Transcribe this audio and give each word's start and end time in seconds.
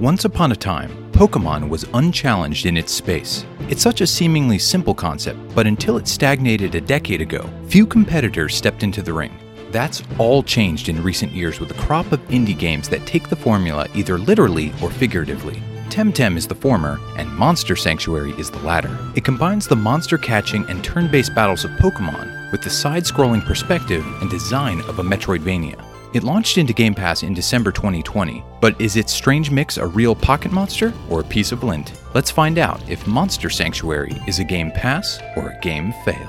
Once 0.00 0.24
upon 0.24 0.50
a 0.50 0.56
time, 0.56 0.90
Pokemon 1.12 1.68
was 1.68 1.84
unchallenged 1.92 2.64
in 2.64 2.78
its 2.78 2.90
space. 2.90 3.44
It's 3.68 3.82
such 3.82 4.00
a 4.00 4.06
seemingly 4.06 4.58
simple 4.58 4.94
concept, 4.94 5.38
but 5.54 5.66
until 5.66 5.98
it 5.98 6.08
stagnated 6.08 6.74
a 6.74 6.80
decade 6.80 7.20
ago, 7.20 7.46
few 7.66 7.86
competitors 7.86 8.56
stepped 8.56 8.82
into 8.82 9.02
the 9.02 9.12
ring. 9.12 9.38
That's 9.70 10.02
all 10.16 10.42
changed 10.42 10.88
in 10.88 11.02
recent 11.02 11.32
years 11.32 11.60
with 11.60 11.70
a 11.70 11.82
crop 11.82 12.12
of 12.12 12.20
indie 12.28 12.58
games 12.58 12.88
that 12.88 13.04
take 13.04 13.28
the 13.28 13.36
formula 13.36 13.88
either 13.94 14.16
literally 14.16 14.72
or 14.82 14.90
figuratively. 14.90 15.62
Temtem 15.90 16.34
is 16.38 16.46
the 16.46 16.54
former, 16.54 16.98
and 17.18 17.30
Monster 17.36 17.76
Sanctuary 17.76 18.32
is 18.38 18.50
the 18.50 18.60
latter. 18.60 18.96
It 19.16 19.24
combines 19.24 19.68
the 19.68 19.76
monster 19.76 20.16
catching 20.16 20.64
and 20.70 20.82
turn 20.82 21.10
based 21.10 21.34
battles 21.34 21.66
of 21.66 21.72
Pokemon 21.72 22.52
with 22.52 22.62
the 22.62 22.70
side 22.70 23.02
scrolling 23.02 23.44
perspective 23.44 24.06
and 24.22 24.30
design 24.30 24.80
of 24.88 24.98
a 24.98 25.02
Metroidvania. 25.02 25.89
It 26.12 26.24
launched 26.24 26.58
into 26.58 26.72
Game 26.72 26.94
Pass 26.94 27.22
in 27.22 27.34
December 27.34 27.70
2020, 27.70 28.42
but 28.60 28.78
is 28.80 28.96
its 28.96 29.12
strange 29.12 29.52
mix 29.52 29.76
a 29.76 29.86
real 29.86 30.16
pocket 30.16 30.50
monster 30.50 30.92
or 31.08 31.20
a 31.20 31.24
piece 31.24 31.52
of 31.52 31.62
lint? 31.62 31.92
Let's 32.14 32.32
find 32.32 32.58
out 32.58 32.82
if 32.90 33.06
Monster 33.06 33.48
Sanctuary 33.48 34.20
is 34.26 34.40
a 34.40 34.44
game 34.44 34.72
pass 34.72 35.20
or 35.36 35.50
a 35.50 35.60
game 35.60 35.94
fail. 36.04 36.26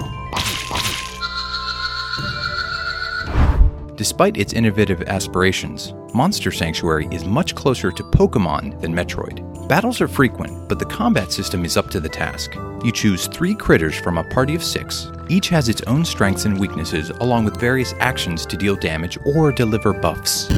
Despite 3.95 4.37
its 4.37 4.53
innovative 4.53 5.01
aspirations, 5.03 5.95
Monster 6.13 6.51
Sanctuary 6.51 7.07
is 7.09 7.25
much 7.25 7.55
closer 7.55 7.91
to 7.91 8.03
Pokemon 8.03 8.79
than 8.81 8.93
Metroid. 8.93 9.50
Battles 9.71 10.01
are 10.01 10.07
frequent, 10.09 10.67
but 10.67 10.79
the 10.79 10.85
combat 10.85 11.31
system 11.31 11.63
is 11.63 11.77
up 11.77 11.89
to 11.91 12.01
the 12.01 12.09
task. 12.09 12.55
You 12.83 12.91
choose 12.91 13.27
three 13.27 13.55
critters 13.55 13.97
from 13.97 14.17
a 14.17 14.23
party 14.25 14.53
of 14.53 14.61
six. 14.61 15.09
Each 15.29 15.47
has 15.47 15.69
its 15.69 15.81
own 15.83 16.03
strengths 16.03 16.43
and 16.43 16.59
weaknesses, 16.59 17.09
along 17.21 17.45
with 17.45 17.57
various 17.57 17.93
actions 18.01 18.45
to 18.47 18.57
deal 18.57 18.75
damage 18.75 19.17
or 19.25 19.49
deliver 19.53 19.93
buffs. 19.93 20.49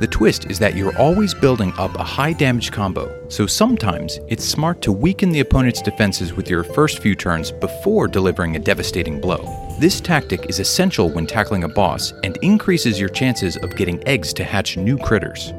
The 0.00 0.08
twist 0.10 0.50
is 0.50 0.58
that 0.58 0.74
you're 0.74 0.98
always 0.98 1.34
building 1.34 1.72
up 1.78 1.94
a 1.94 2.02
high 2.02 2.32
damage 2.32 2.72
combo, 2.72 3.28
so 3.28 3.46
sometimes 3.46 4.18
it's 4.26 4.44
smart 4.44 4.82
to 4.82 4.90
weaken 4.90 5.30
the 5.30 5.38
opponent's 5.38 5.82
defenses 5.82 6.32
with 6.32 6.50
your 6.50 6.64
first 6.64 6.98
few 6.98 7.14
turns 7.14 7.52
before 7.52 8.08
delivering 8.08 8.56
a 8.56 8.58
devastating 8.58 9.20
blow. 9.20 9.72
This 9.78 10.00
tactic 10.00 10.46
is 10.50 10.58
essential 10.58 11.10
when 11.10 11.28
tackling 11.28 11.62
a 11.62 11.68
boss 11.68 12.12
and 12.24 12.38
increases 12.38 12.98
your 12.98 13.08
chances 13.08 13.56
of 13.58 13.76
getting 13.76 14.04
eggs 14.08 14.32
to 14.32 14.42
hatch 14.42 14.76
new 14.76 14.98
critters. 14.98 15.52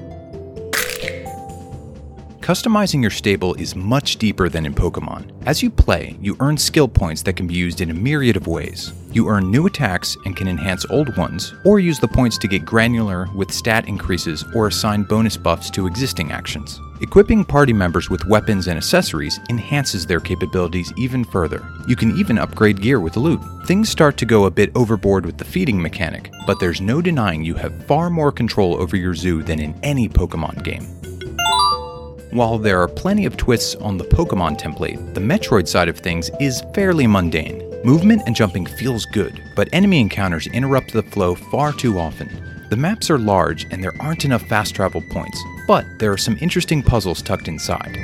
Customizing 2.43 3.01
your 3.01 3.09
stable 3.09 3.53
is 3.53 3.73
much 3.73 4.17
deeper 4.17 4.49
than 4.49 4.65
in 4.65 4.73
Pokemon. 4.73 5.31
As 5.45 5.63
you 5.63 5.69
play, 5.69 6.17
you 6.19 6.35
earn 6.41 6.57
skill 6.57 6.89
points 6.89 7.21
that 7.21 7.37
can 7.37 7.47
be 7.47 7.53
used 7.53 7.79
in 7.79 7.89
a 7.89 7.93
myriad 7.93 8.35
of 8.35 8.47
ways. 8.47 8.91
You 9.13 9.29
earn 9.29 9.49
new 9.49 9.65
attacks 9.65 10.17
and 10.25 10.35
can 10.35 10.49
enhance 10.49 10.85
old 10.89 11.15
ones, 11.15 11.53
or 11.63 11.79
use 11.79 11.99
the 11.99 12.07
points 12.09 12.37
to 12.39 12.49
get 12.49 12.65
granular 12.65 13.29
with 13.33 13.53
stat 13.53 13.87
increases 13.87 14.43
or 14.53 14.67
assign 14.67 15.03
bonus 15.03 15.37
buffs 15.37 15.69
to 15.69 15.87
existing 15.87 16.33
actions. 16.33 16.81
Equipping 16.99 17.45
party 17.45 17.71
members 17.71 18.09
with 18.09 18.25
weapons 18.25 18.67
and 18.67 18.75
accessories 18.75 19.39
enhances 19.49 20.05
their 20.05 20.19
capabilities 20.19 20.91
even 20.97 21.23
further. 21.23 21.65
You 21.87 21.95
can 21.95 22.17
even 22.17 22.37
upgrade 22.37 22.81
gear 22.81 22.99
with 22.99 23.15
loot. 23.15 23.39
Things 23.67 23.87
start 23.87 24.17
to 24.17 24.25
go 24.25 24.47
a 24.47 24.51
bit 24.51 24.69
overboard 24.75 25.25
with 25.25 25.37
the 25.37 25.45
feeding 25.45 25.81
mechanic, 25.81 26.29
but 26.45 26.59
there's 26.59 26.81
no 26.81 27.01
denying 27.01 27.45
you 27.45 27.55
have 27.55 27.85
far 27.85 28.09
more 28.09 28.33
control 28.33 28.75
over 28.81 28.97
your 28.97 29.15
zoo 29.15 29.43
than 29.43 29.61
in 29.61 29.79
any 29.81 30.09
Pokemon 30.09 30.61
game. 30.65 30.85
While 32.33 32.57
there 32.57 32.81
are 32.81 32.87
plenty 32.87 33.27
of 33.27 33.37
twists 33.37 33.75
on 33.75 33.95
the 33.95 34.05
Pokemon 34.05 34.59
template, 34.59 35.13
the 35.13 35.21
Metroid 35.21 35.67
side 35.67 35.87
of 35.87 35.99
things 35.99 36.31
is 36.39 36.63
fairly 36.73 37.05
mundane. 37.05 37.61
Movement 37.83 38.23
and 38.25 38.35
jumping 38.35 38.65
feels 38.65 39.05
good, 39.05 39.39
but 39.55 39.69
enemy 39.71 39.99
encounters 39.99 40.47
interrupt 40.47 40.93
the 40.93 41.03
flow 41.03 41.35
far 41.35 41.71
too 41.71 41.99
often. 41.99 42.65
The 42.71 42.75
maps 42.75 43.11
are 43.11 43.19
large 43.19 43.67
and 43.69 43.83
there 43.83 43.93
aren't 43.99 44.25
enough 44.25 44.41
fast 44.47 44.73
travel 44.73 45.03
points, 45.11 45.39
but 45.67 45.85
there 45.99 46.11
are 46.11 46.17
some 46.17 46.35
interesting 46.41 46.81
puzzles 46.81 47.21
tucked 47.21 47.47
inside. 47.47 47.95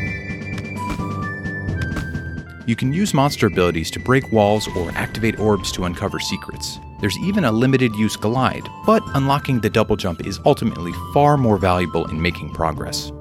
You 2.67 2.75
can 2.75 2.93
use 2.93 3.15
monster 3.15 3.47
abilities 3.47 3.89
to 3.89 3.99
break 3.99 4.31
walls 4.31 4.67
or 4.77 4.91
activate 4.91 5.39
orbs 5.39 5.71
to 5.71 5.85
uncover 5.85 6.19
secrets. 6.19 6.77
There's 7.01 7.17
even 7.23 7.45
a 7.45 7.51
limited 7.51 7.95
use 7.95 8.15
glide, 8.15 8.69
but 8.85 9.01
unlocking 9.15 9.59
the 9.59 9.71
double 9.71 9.95
jump 9.95 10.27
is 10.27 10.39
ultimately 10.45 10.93
far 11.15 11.35
more 11.35 11.57
valuable 11.57 12.05
in 12.09 12.21
making 12.21 12.53
progress. 12.53 13.11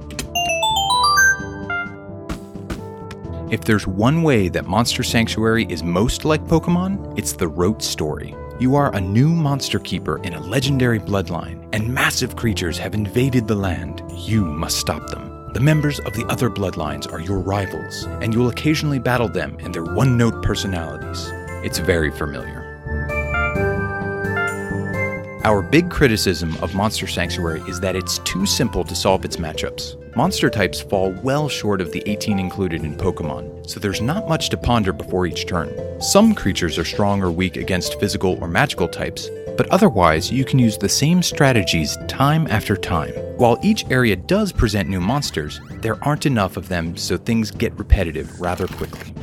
If 3.50 3.64
there's 3.64 3.86
one 3.86 4.22
way 4.22 4.50
that 4.50 4.66
Monster 4.66 5.02
Sanctuary 5.02 5.64
is 5.70 5.82
most 5.82 6.26
like 6.26 6.44
Pokemon, 6.44 7.18
it's 7.18 7.32
the 7.32 7.48
rote 7.48 7.82
story. 7.82 8.34
You 8.60 8.76
are 8.76 8.94
a 8.94 9.00
new 9.00 9.30
monster 9.30 9.78
keeper 9.78 10.22
in 10.22 10.34
a 10.34 10.40
legendary 10.40 11.00
bloodline, 11.00 11.66
and 11.72 11.88
massive 11.88 12.36
creatures 12.36 12.76
have 12.76 12.92
invaded 12.92 13.48
the 13.48 13.54
land. 13.54 14.02
You 14.14 14.44
must 14.44 14.76
stop 14.76 15.08
them. 15.08 15.50
The 15.54 15.60
members 15.60 15.98
of 16.00 16.12
the 16.12 16.26
other 16.26 16.50
bloodlines 16.50 17.10
are 17.10 17.20
your 17.20 17.38
rivals, 17.38 18.04
and 18.20 18.34
you 18.34 18.40
will 18.40 18.50
occasionally 18.50 18.98
battle 18.98 19.30
them 19.30 19.56
and 19.60 19.74
their 19.74 19.94
one 19.94 20.18
note 20.18 20.42
personalities. 20.42 21.30
It's 21.64 21.78
very 21.78 22.10
familiar. 22.10 22.66
Our 25.44 25.62
big 25.62 25.88
criticism 25.88 26.54
of 26.60 26.74
Monster 26.74 27.06
Sanctuary 27.06 27.62
is 27.66 27.80
that 27.80 27.96
it's 27.96 28.18
too 28.18 28.44
simple 28.44 28.84
to 28.84 28.94
solve 28.94 29.24
its 29.24 29.36
matchups. 29.36 29.96
Monster 30.18 30.50
types 30.50 30.80
fall 30.80 31.12
well 31.22 31.48
short 31.48 31.80
of 31.80 31.92
the 31.92 32.02
18 32.06 32.40
included 32.40 32.82
in 32.82 32.96
Pokemon, 32.96 33.64
so 33.70 33.78
there's 33.78 34.00
not 34.00 34.28
much 34.28 34.48
to 34.48 34.56
ponder 34.56 34.92
before 34.92 35.28
each 35.28 35.46
turn. 35.46 35.70
Some 36.02 36.34
creatures 36.34 36.76
are 36.76 36.84
strong 36.84 37.22
or 37.22 37.30
weak 37.30 37.56
against 37.56 38.00
physical 38.00 38.36
or 38.40 38.48
magical 38.48 38.88
types, 38.88 39.30
but 39.56 39.68
otherwise 39.68 40.28
you 40.28 40.44
can 40.44 40.58
use 40.58 40.76
the 40.76 40.88
same 40.88 41.22
strategies 41.22 41.96
time 42.08 42.48
after 42.48 42.76
time. 42.76 43.12
While 43.36 43.60
each 43.62 43.88
area 43.92 44.16
does 44.16 44.50
present 44.50 44.88
new 44.88 45.00
monsters, 45.00 45.60
there 45.82 46.02
aren't 46.04 46.26
enough 46.26 46.56
of 46.56 46.68
them 46.68 46.96
so 46.96 47.16
things 47.16 47.52
get 47.52 47.78
repetitive 47.78 48.40
rather 48.40 48.66
quickly. 48.66 49.14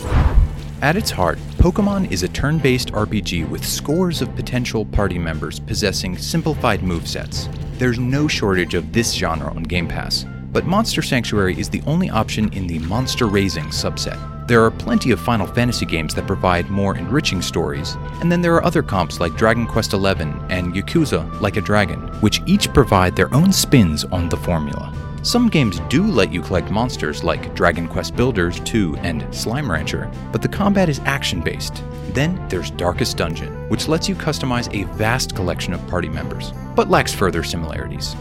At 0.82 0.96
its 0.96 1.12
heart, 1.12 1.40
Pokemon 1.58 2.10
is 2.10 2.24
a 2.24 2.30
turn 2.30 2.58
based 2.58 2.94
RPG 2.94 3.50
with 3.50 3.66
scores 3.66 4.22
of 4.22 4.34
potential 4.38 4.86
party 4.86 5.20
members 5.20 5.60
possessing 5.60 6.18
simplified 6.18 6.80
movesets. 6.80 7.54
There's 7.80 8.00
no 8.00 8.30
shortage 8.30 8.76
of 8.76 8.94
this 8.94 9.12
genre 9.12 9.54
on 9.54 9.64
Game 9.64 9.90
Pass, 9.90 10.26
but 10.56 10.66
Monster 10.66 11.02
Sanctuary 11.02 11.60
is 11.60 11.70
the 11.70 11.82
only 11.86 12.10
option 12.10 12.48
in 12.54 12.66
the 12.66 12.80
Monster 12.80 13.28
Raising 13.28 13.66
subset. 13.66 14.48
There 14.48 14.64
are 14.64 14.72
plenty 14.72 15.12
of 15.12 15.20
Final 15.20 15.46
Fantasy 15.46 15.86
games 15.86 16.16
that 16.16 16.28
provide 16.28 16.70
more 16.70 16.96
enriching 16.96 17.42
stories, 17.42 17.98
and 18.22 18.32
then 18.32 18.40
there 18.40 18.56
are 18.56 18.64
other 18.64 18.82
comps 18.82 19.20
like 19.20 19.36
Dragon 19.36 19.68
Quest 19.68 19.92
XI 19.92 19.98
and 19.98 20.74
Yakuza 20.74 21.42
Like 21.42 21.58
a 21.58 21.62
Dragon, 21.62 22.00
which 22.22 22.42
each 22.46 22.72
provide 22.74 23.18
their 23.18 23.34
own 23.36 23.52
spins 23.52 24.06
on 24.06 24.30
the 24.30 24.38
formula. 24.38 24.94
Some 25.24 25.50
games 25.50 25.82
do 25.90 26.08
let 26.08 26.32
you 26.32 26.42
collect 26.42 26.72
monsters 26.72 27.22
like 27.22 27.54
Dragon 27.54 27.90
Quest 27.90 28.16
Builders 28.16 28.62
2 28.62 28.96
and 29.00 29.28
Slime 29.36 29.70
Rancher, 29.70 30.10
but 30.32 30.42
the 30.42 30.48
combat 30.48 30.88
is 30.88 31.02
action 31.04 31.42
based. 31.42 31.84
Then 32.14 32.42
there's 32.48 32.72
Darkest 32.72 33.18
Dungeon, 33.18 33.52
which 33.68 33.90
lets 33.90 34.08
you 34.08 34.16
customize 34.16 34.74
a 34.74 34.86
vast 34.96 35.36
collection 35.36 35.74
of 35.74 35.86
party 35.90 36.08
members, 36.08 36.54
but 36.78 36.90
lacks 36.90 37.14
further 37.14 37.44
similarities. 37.44 38.16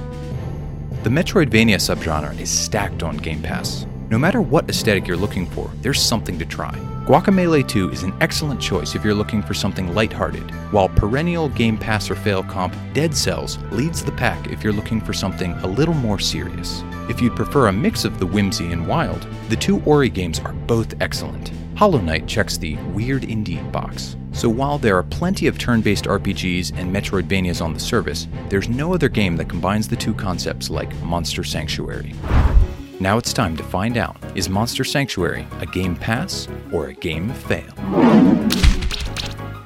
The 1.05 1.11
Metroidvania 1.11 1.77
subgenre 1.77 2.41
is 2.41 2.49
stacked 2.49 3.03
on 3.03 3.19
Game 3.19 3.43
Pass. 3.43 3.85
No 4.09 4.17
matter 4.17 4.41
what 4.41 4.71
aesthetic 4.71 5.07
you're 5.07 5.19
looking 5.19 5.45
for, 5.45 5.71
there's 5.83 6.01
something 6.01 6.39
to 6.39 6.47
try. 6.47 6.73
Guacamelee 7.05 7.69
2 7.69 7.91
is 7.91 8.05
an 8.05 8.15
excellent 8.23 8.59
choice 8.59 8.95
if 8.95 9.05
you're 9.05 9.13
looking 9.13 9.43
for 9.43 9.53
something 9.53 9.95
lighthearted, 9.95 10.51
while 10.73 10.89
perennial 10.89 11.51
Game 11.51 11.77
Pass 11.77 12.11
or 12.11 12.15
fail 12.15 12.43
comp 12.43 12.75
Dead 12.95 13.15
Cells 13.15 13.59
leads 13.71 14.03
the 14.03 14.13
pack 14.13 14.47
if 14.47 14.65
you're 14.65 14.73
looking 14.73 14.99
for 14.99 15.13
something 15.13 15.53
a 15.53 15.67
little 15.67 15.93
more 15.93 16.19
serious. 16.19 16.83
If 17.11 17.21
you'd 17.21 17.37
prefer 17.37 17.67
a 17.67 17.73
mix 17.73 18.07
of 18.07 18.19
the 18.19 18.27
whimsy 18.27 18.73
and 18.73 18.89
wild, 18.89 19.27
the 19.51 19.57
two 19.57 19.83
Ori 19.83 20.09
games 20.09 20.41
are 20.41 20.55
both 20.55 20.95
excellent. 21.03 21.53
Hollow 21.75 22.01
Knight 22.01 22.27
checks 22.27 22.57
the 22.57 22.77
weird 22.95 23.25
indie 23.25 23.61
box. 23.71 24.17
So 24.35 24.49
while 24.49 24.79
there 24.79 24.99
are 24.99 25.05
plenty 25.05 25.47
of 25.47 25.59
turn 25.59 25.81
based 25.81 26.05
RPGs 26.07 26.77
and 26.77 26.95
Metroidvanias 26.95 27.63
on 27.63 27.73
the 27.73 27.79
service, 27.79 28.27
there's 28.49 28.69
no 28.69 28.93
other 28.93 29.09
game 29.09 29.37
that 29.37 29.49
combines 29.49 29.87
the 29.87 29.97
two 29.97 30.13
concepts 30.13 30.69
like 30.69 30.93
Monster 31.03 31.45
Sanctuary. 31.45 32.15
Now 32.99 33.17
it's 33.17 33.33
time 33.33 33.57
to 33.57 33.63
find 33.63 33.97
out 33.97 34.17
is 34.35 34.49
Monster 34.49 34.83
Sanctuary 34.83 35.47
a 35.61 35.67
game 35.67 35.95
pass 35.95 36.49
or 36.73 36.89
a 36.89 36.95
game 36.95 37.31
fail? 37.31 37.73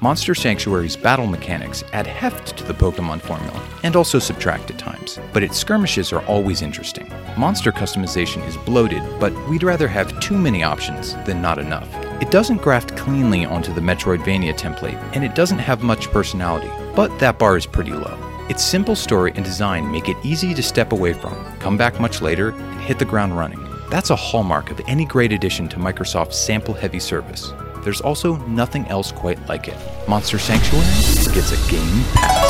Monster 0.02 0.34
Sanctuary's 0.34 0.96
battle 0.96 1.26
mechanics 1.26 1.82
add 1.92 2.06
heft 2.06 2.56
to 2.58 2.64
the 2.64 2.74
Pokemon 2.74 3.20
formula 3.22 3.60
and 3.82 3.96
also 3.96 4.18
subtract 4.18 4.70
at 4.70 4.78
times, 4.78 5.18
but 5.32 5.42
its 5.42 5.56
skirmishes 5.56 6.12
are 6.12 6.24
always 6.26 6.60
interesting. 6.60 7.10
Monster 7.38 7.72
customization 7.72 8.46
is 8.46 8.56
bloated, 8.58 9.02
but 9.18 9.32
we'd 9.48 9.62
rather 9.62 9.88
have 9.88 10.20
too 10.20 10.36
many 10.36 10.62
options 10.62 11.14
than 11.24 11.40
not 11.40 11.58
enough. 11.58 12.07
It 12.20 12.32
doesn't 12.32 12.62
graft 12.62 12.96
cleanly 12.96 13.44
onto 13.44 13.72
the 13.72 13.80
Metroidvania 13.80 14.58
template, 14.58 14.98
and 15.14 15.22
it 15.22 15.36
doesn't 15.36 15.60
have 15.60 15.84
much 15.84 16.10
personality, 16.10 16.68
but 16.96 17.16
that 17.20 17.38
bar 17.38 17.56
is 17.56 17.64
pretty 17.64 17.92
low. 17.92 18.18
Its 18.48 18.64
simple 18.64 18.96
story 18.96 19.32
and 19.36 19.44
design 19.44 19.88
make 19.92 20.08
it 20.08 20.16
easy 20.24 20.52
to 20.52 20.60
step 20.60 20.90
away 20.90 21.12
from, 21.12 21.32
come 21.60 21.76
back 21.76 22.00
much 22.00 22.20
later, 22.20 22.50
and 22.50 22.80
hit 22.80 22.98
the 22.98 23.04
ground 23.04 23.38
running. 23.38 23.64
That's 23.88 24.10
a 24.10 24.16
hallmark 24.16 24.72
of 24.72 24.80
any 24.88 25.04
great 25.04 25.32
addition 25.32 25.68
to 25.68 25.76
Microsoft's 25.76 26.36
sample 26.36 26.74
heavy 26.74 26.98
service. 26.98 27.52
There's 27.84 28.00
also 28.00 28.34
nothing 28.46 28.88
else 28.88 29.12
quite 29.12 29.48
like 29.48 29.68
it. 29.68 29.76
Monster 30.08 30.40
Sanctuary 30.40 30.84
gets 31.32 31.52
a 31.52 31.70
Game 31.70 32.02
Pass. 32.14 32.48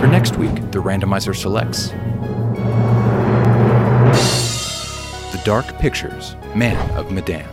For 0.00 0.08
next 0.08 0.36
week, 0.36 0.54
the 0.72 0.82
randomizer 0.82 1.36
selects 1.36 1.90
Dark 5.44 5.78
Pictures, 5.78 6.36
Man 6.54 6.76
of 6.98 7.10
Medan. 7.10 7.48